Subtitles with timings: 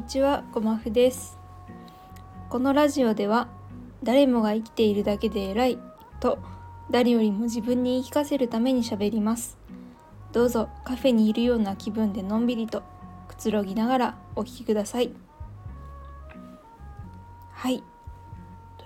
[0.00, 1.38] にちは、ごまふです。
[2.48, 3.48] このラジオでは、
[4.02, 5.78] 誰もが生きているだけで偉い
[6.20, 6.38] と、
[6.90, 9.58] 誰よりも自分に言い聞かせるために喋ります。
[10.32, 12.82] どうぞカフェにいるような気分でのんびりと
[13.28, 15.12] くつろぎながらお聞きください。
[17.52, 17.84] はい。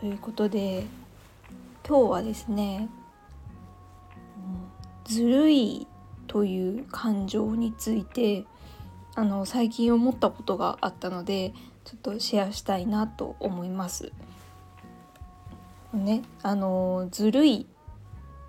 [0.01, 0.85] ということで、
[1.89, 2.89] 今日はですね、
[5.05, 5.87] ずるい
[6.27, 8.47] という感情について
[9.17, 11.53] あの最近思ったことがあったので
[11.85, 14.13] ちょっとシェアしたいなと思います。
[15.93, 17.69] ね、あのずるい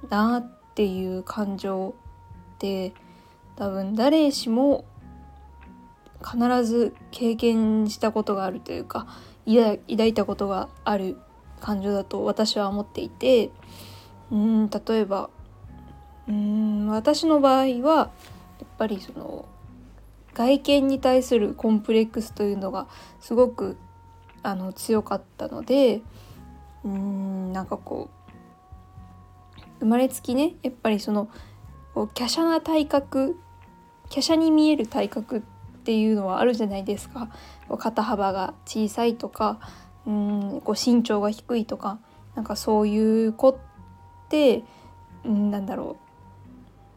[0.10, 1.94] なっていう感情
[2.56, 2.94] って
[3.56, 4.86] 多分誰しも
[6.24, 9.06] 必ず経験したことがあるというか
[9.46, 11.18] 抱いたことがある
[11.62, 13.52] 感情だと私は思っていて
[14.32, 15.30] うん例えば
[16.28, 18.12] うん私の場合は
[18.60, 19.46] やっぱりその
[20.36, 22.88] 外見に対するコンプレックスというのが
[23.20, 23.78] すごく
[24.44, 26.02] あの強かったので
[26.84, 28.26] うーんなんかこう
[29.80, 31.30] 生まれつきねやっぱりその
[31.94, 33.38] こう華奢な体格
[34.10, 35.42] 華奢に見える体格っ
[35.84, 37.30] ていうのはあるじゃないですか。
[37.80, 39.60] 肩幅が小さいとか
[40.06, 42.00] うんこう身長が低いとか
[42.36, 43.56] なんかそういう子っ
[44.30, 44.64] て
[45.24, 46.06] うんなんだろう。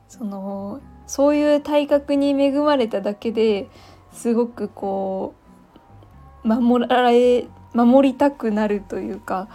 [0.09, 3.69] そのそういう体格に恵まれただけで
[4.13, 5.35] すごくこ
[6.45, 9.49] う守られ守りたくなるというか、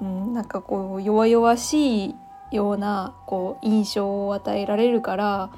[0.00, 2.14] うん、なんかこう弱々しい
[2.52, 5.50] ようなこう印象を与えられるから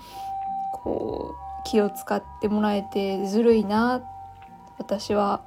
[0.73, 4.03] こう気を使ってもらえてずるいな
[4.79, 5.43] 私は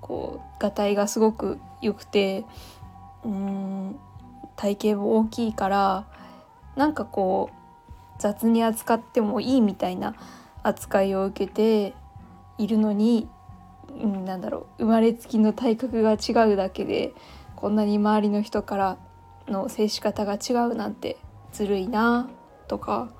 [0.00, 2.44] こうがたいがすごく良くて
[3.24, 3.96] うん
[4.56, 6.06] 体型も大きいから
[6.76, 7.63] なんかこう
[8.18, 10.14] 雑に扱ってもいいみたいな
[10.62, 11.94] 扱いを受けて
[12.58, 13.28] いるのに、
[14.00, 17.12] うん、なんだろう生まれつきの体格が違うだけで
[17.56, 18.98] こんなに周りの人から
[19.48, 21.18] の接し方が違うなんて
[21.52, 22.28] ずるいな
[22.68, 23.10] とか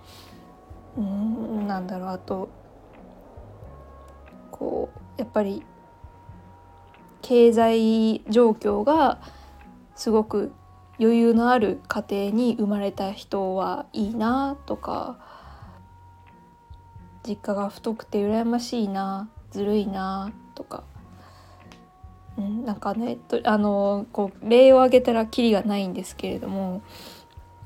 [0.97, 2.49] うんなんだろうあと
[4.51, 5.63] こうやっぱり
[7.23, 9.21] 経済状況が
[9.95, 10.53] すごく
[10.99, 15.19] 余裕のある家庭に生まれた人はいいなとか
[17.27, 20.85] 実家が太くて羨ましいなずるいなとか、
[22.37, 26.83] うん、なんかねあのこう例を挙げたらキリがないんですけれども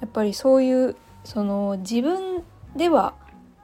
[0.00, 2.44] やっぱりそういうその自分
[2.76, 3.14] では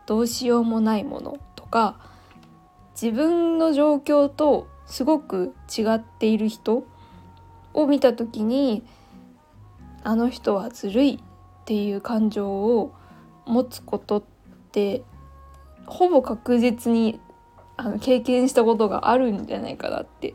[0.06, 1.98] どうしようもないものとか
[3.00, 6.84] 自分の状況とすごく違っている人
[7.72, 8.84] を見た時に
[10.04, 12.94] あの人はずるいっていう感情を
[13.46, 14.22] 持つことっ
[14.70, 15.02] て
[15.86, 17.20] ほぼ確実に
[17.76, 20.34] あの経験したことがあるんじゃないかなって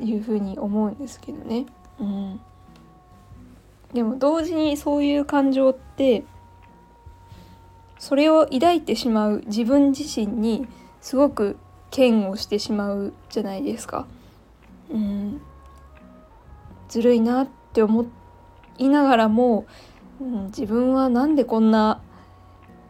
[0.00, 1.66] いうふうに思うんですけどね。
[2.00, 2.40] うん、
[3.92, 6.24] でも同時にそういう感情って
[7.98, 10.66] それを抱いてしまう自分自身に
[11.00, 11.56] すごく
[11.96, 14.06] 嫌悪してしまうじゃないですか。
[14.90, 15.40] うん、
[16.88, 18.02] ずるいなって思
[18.78, 19.66] いながらも、
[20.20, 22.00] うん、自分はなんでこんな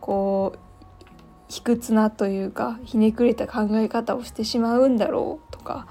[0.01, 0.59] こう
[1.49, 5.87] 卑屈なというかひねくれた考え方をしてしまうんだろうとか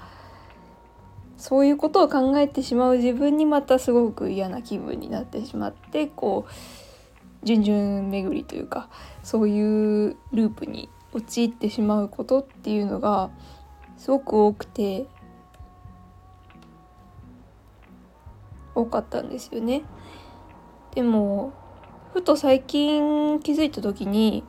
[1.36, 8.88] そういうことを考えてしまう自分にまたすごく嫌な気分になってしまってこう順々巡りというか
[9.22, 13.30] そういうループに陥ってしまうことっていうのが
[13.98, 15.06] すごく多くて
[18.74, 19.82] 多かったんですよね。
[20.94, 21.52] でも
[22.12, 24.44] ふと最近気づいた時に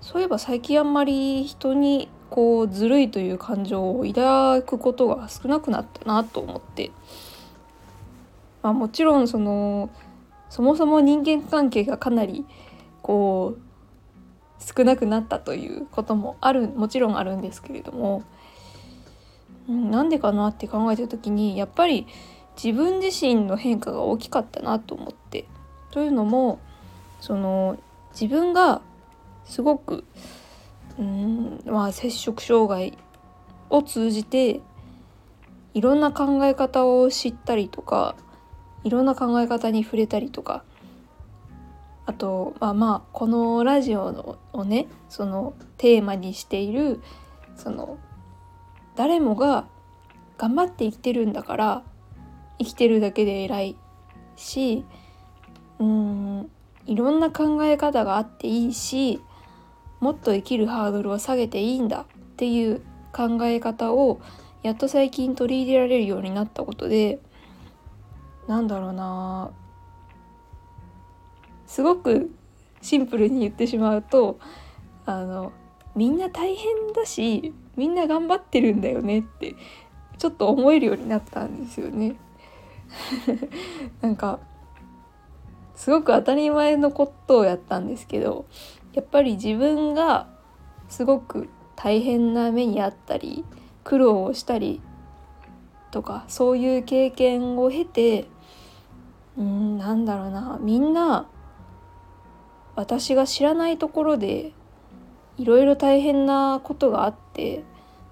[0.00, 6.90] そういえば最近あんまり人にこうずるいという感情を抱くことが少なくなったなと思って、
[8.62, 9.90] まあ、もちろんその
[10.50, 12.44] そもそも人間関係がかなり
[13.02, 13.68] こう
[14.62, 18.24] 少なくなったということもあるもちろんあるんですけれども、
[19.68, 22.06] うん、なんでかなって考えた時にやっぱり
[22.62, 25.46] 自分自身の変化が大きかったなと思って。
[25.90, 26.58] というのも
[27.20, 27.78] その
[28.12, 28.82] 自分が
[29.44, 30.04] すごく
[30.98, 32.98] うんまあ摂食障害
[33.70, 34.60] を通じて
[35.74, 38.16] いろんな考え方を知ったりとか
[38.84, 40.64] いろんな考え方に触れたりとか
[42.06, 47.00] あとまあまあこのラジオのをねそのテーマにしている
[47.56, 47.98] その
[48.96, 49.66] 誰もが
[50.38, 51.82] 頑張って生きてるんだから
[52.58, 53.76] 生きてるだけで偉い
[54.36, 54.84] し
[55.78, 56.50] うん
[56.86, 59.20] いろんな考え方があっていいし
[60.00, 62.06] もっと生きるハードルを下げていいんだっ
[62.36, 62.80] ていう
[63.12, 64.20] 考え方を
[64.62, 67.20] やっと最近取り入れられるようになったことで
[68.46, 69.50] なんだろうな
[71.66, 72.30] すごく
[72.80, 74.38] シンプルに言ってしまうと
[75.04, 75.52] あの
[75.94, 79.54] みんな大変だしみんな頑張ってるんだよねって
[80.16, 82.16] ちょっと思えるようになったんですよね。
[84.00, 84.38] なんか
[85.74, 88.46] すごく当たり前のことをやったんですけど
[88.92, 90.26] やっぱり自分が
[90.88, 93.44] すごく大変な目にあったり
[93.84, 94.80] 苦労をしたり
[95.90, 98.26] とかそういう経験を経て
[99.36, 101.28] うんなんだろうなみんな
[102.74, 104.52] 私が知らないところで
[105.36, 107.62] いろいろ大変なことがあって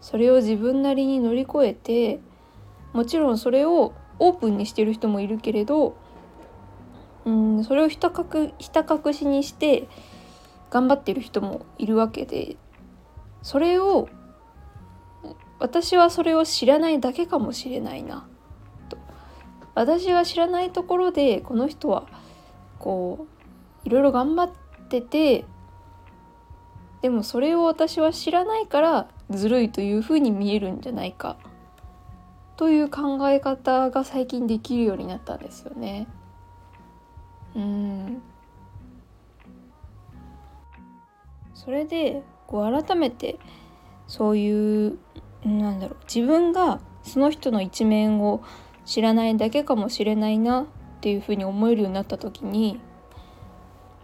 [0.00, 2.20] それを自分なりに乗り越えて
[2.92, 5.96] もちろんそれをオープンにしてる人もいるけれど
[7.24, 9.88] うんそれをひた隠ひた隠しにして
[10.70, 12.56] 頑張ってる人もいるわけで
[13.42, 14.08] それを
[15.58, 18.28] 私はそれを知らないだけかもしれないな
[18.88, 18.98] と。
[19.74, 22.06] 私が知らないところでこの人は
[22.78, 23.26] こ
[23.84, 24.50] ういろいろ頑張っ
[24.88, 25.44] てて
[27.02, 31.36] でもそれを私は知らないからずるいというふうに見えるんじゃないか。
[32.56, 36.06] という考え方が最近できるようになったんですよね。
[37.54, 38.22] うん
[41.54, 43.38] それでこう改めて
[44.06, 44.98] そういう
[45.44, 48.42] なんだろう自分がその人の一面を
[48.84, 50.66] 知らないだけかもしれないなっ
[51.00, 52.80] ていうふうに思えるようになった時に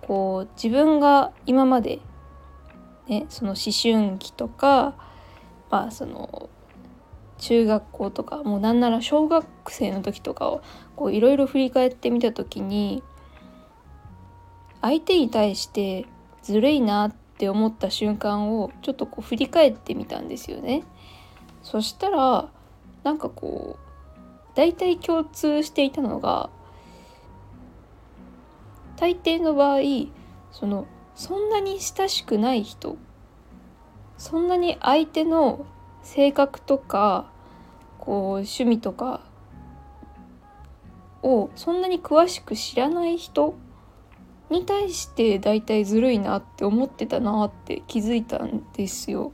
[0.02, 2.00] こう自分が今まで
[3.06, 4.94] ねその思春期とか
[5.70, 6.48] まあその
[7.42, 10.60] 中学校とかもうなんなら小学生の時とか
[10.96, 13.02] をいろいろ振り返ってみた時に
[14.80, 16.06] 相手に対して
[16.42, 20.84] ずるいなって思った瞬間をちょっとこう振り返ってみたんですよね。
[21.64, 22.48] そしたら
[23.02, 26.48] なんかこう大体共通していたのが
[28.96, 29.80] 大抵の場合
[30.52, 30.86] その
[31.16, 32.96] そんなに親しくない人
[34.16, 35.66] そんなに相手の
[36.04, 37.31] 性格とか
[38.02, 39.20] こう趣味とか
[41.22, 43.54] をそんなに詳しく知らない人
[44.50, 49.32] に対して大体ずるいなって思ってたなって気づいたんですよ。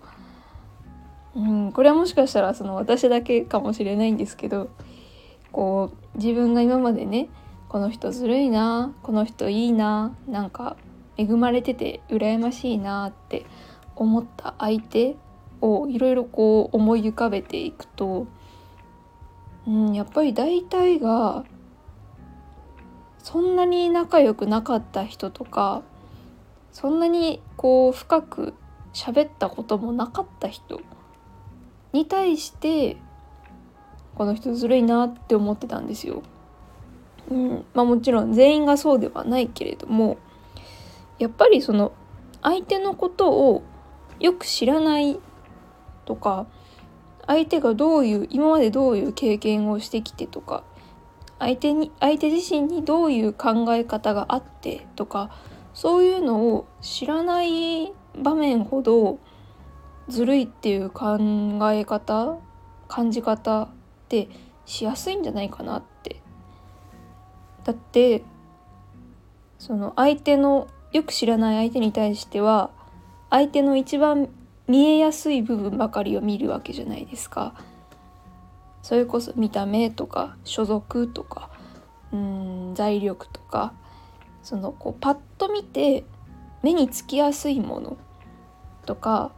[1.35, 4.69] うん、これはもしかしたらその私だけかもしれないんですけど
[5.51, 7.31] こう自分が今までね
[7.71, 10.77] この人ずるいなこの人いいななんか
[11.17, 13.47] 恵まれてて羨ましいなって
[13.97, 15.17] 思った相手
[15.63, 18.27] をいろいろこう思い浮かべていくと、
[19.69, 21.45] うん、やっぱり大体が
[23.19, 25.83] そんなに仲良くなかった人とか
[26.73, 28.55] そんなにこう深く
[28.95, 30.81] 喋ったこともなかった人
[31.93, 32.97] に対して
[34.15, 36.23] この人ずるいなって思ってたんですよ。
[37.31, 40.17] うんまあ、もちろん全員がそうではないけれども
[41.19, 41.93] やっぱりその
[42.41, 43.63] 相手のことを
[44.19, 45.21] よく知らない
[46.07, 46.47] とか
[47.29, 50.65] 相手がどういう今までどういう経験をしてきてとか
[51.39, 55.31] 相手に相手自身にどういう考え方があってとか
[55.75, 59.21] そういうのを知らない場面ほど
[60.09, 61.19] ずるいっていう考
[61.71, 62.39] え方
[62.89, 63.69] 感じ方っ
[64.09, 64.29] て
[64.65, 66.23] しやすいんじゃないかなって。
[67.65, 68.25] だって
[69.59, 72.71] その相手のよく知らない相手に対しては
[73.29, 74.31] 相手の一番
[74.69, 77.55] 見えやすい部分ばかりを見るわけじゃないですか。
[78.83, 81.51] それこそ見た目とか所属とか
[82.13, 83.75] うん財力とか
[84.43, 86.05] そのこうパッと見て
[86.63, 87.97] 目につきやすいもの
[88.87, 89.33] とか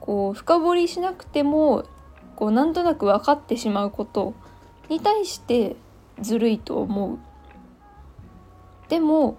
[0.00, 1.84] こう深掘りしなくても
[2.36, 4.34] こうなんとなく分かってしまうこと
[4.88, 5.76] に対して
[6.20, 7.18] ずるいと思う。
[8.88, 9.38] でも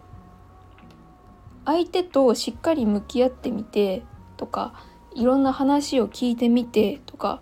[1.65, 4.03] 相手としっかり向き合ってみて
[4.38, 4.74] とか
[5.15, 7.41] いろんな話を聞いてみてとか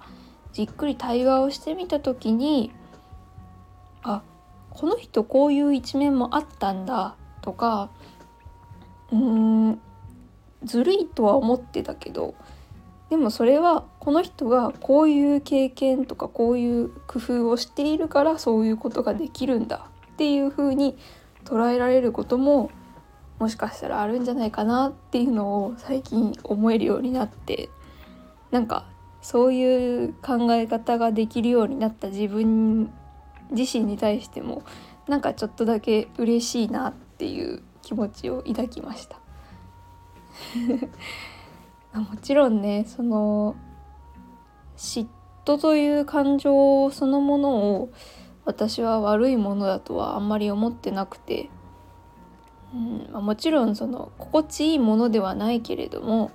[0.54, 2.72] じっくり対話をしてみた時に
[4.04, 4.22] あ
[4.70, 7.90] この人こういう一面もあったんだとか
[9.12, 9.18] うー
[9.72, 9.82] ん
[10.64, 12.36] ずるいとは思ってたけど
[13.10, 20.98] でもそれはこの人がこういう経験とかこういう工夫をしているからそういうことができるんだっていうふうに
[21.46, 22.72] 捉えられることも
[23.40, 27.70] もしかしたらあるんじゃないかなっていうのを最近思えるようになって
[28.52, 28.86] なんか
[29.22, 32.94] そういう考え方ができるようになった自分
[33.52, 34.64] 自身に対しても
[35.08, 39.18] なんかちょっとだけ嬉しいなっていう気持ちを抱きました。
[42.00, 43.56] もちろんねその
[44.78, 45.08] 嫉
[45.46, 47.90] 妬という感情そのものを
[48.46, 51.50] 私は悪いものだとはあんまり思ってなくて、
[52.74, 56.32] うんまあ、もちろんその心地いいものではないけれども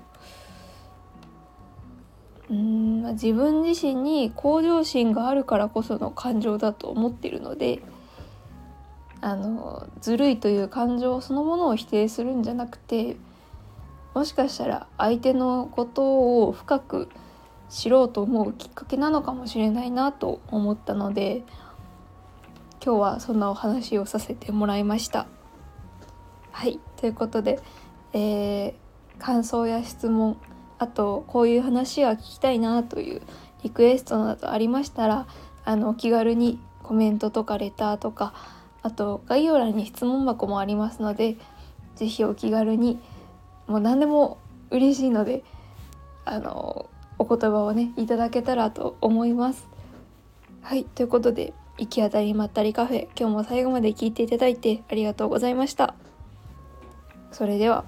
[2.50, 7.82] うんまあ、自分自身に向上心があるからこその感情だと思っているので
[9.20, 13.16] あのずるいという感情そのものを否定するんじゃなくて
[14.14, 17.08] もしかしたら相手のことを深く
[17.68, 21.42] 知ろうと思うきっかけなのかもしれないなと思ったので
[22.82, 25.26] 今日はそんなお話をさせてもらいました。
[26.58, 27.60] はいということで、
[28.12, 28.74] えー、
[29.20, 30.36] 感想や質問
[30.80, 33.22] あとこういう話が聞きたいなという
[33.62, 35.28] リクエストなどありましたら
[35.64, 38.34] あのお気軽にコメントとかレターとか
[38.82, 41.36] あと概要欄に質問箱もありますので
[41.94, 42.98] 是非お気軽に
[43.68, 44.38] もう何でも
[44.72, 45.44] 嬉しいので
[46.24, 49.68] あのお言葉をねいただけたらと思います。
[50.62, 55.94] はいということで行き当たりまったりカフェ今日も最後まで聞いていただいてありがとうございました。
[57.38, 57.84] それでは。